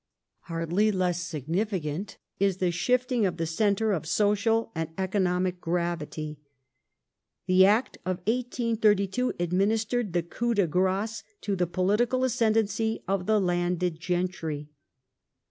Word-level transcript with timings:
Hardly 0.45 0.91
less 0.91 1.21
significant 1.21 2.17
is 2.39 2.57
the 2.57 2.71
shifting 2.71 3.23
of 3.27 3.37
the 3.37 3.45
centre 3.45 3.91
of 3.91 4.07
social 4.07 4.71
and 4.73 4.89
6 4.97 4.97
INTRODUCTORY 4.97 5.23
[1815 5.31 5.53
economic 5.53 5.61
gravity. 5.61 6.39
The 7.45 7.65
Act 7.67 7.97
of 8.03 8.17
1832 8.25 9.33
administered 9.39 10.13
the 10.13 10.23
coup 10.23 10.55
de 10.55 10.65
grace 10.65 11.23
to 11.41 11.55
the 11.55 11.67
political 11.67 12.23
ascendancy 12.23 13.03
of 13.07 13.27
the 13.27 13.39
landed 13.39 13.99
gentry. 13.99 14.69